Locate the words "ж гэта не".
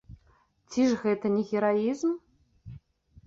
0.91-1.43